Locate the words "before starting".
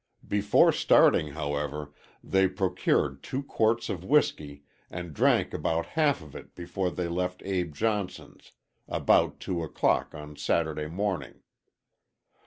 0.27-1.33